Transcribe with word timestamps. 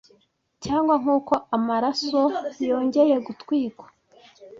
Cyangwa 0.63 0.93
nkuko 1.01 1.33
amaraso 1.55 2.19
yongeye 2.69 3.15
gutwikwa 3.27 3.87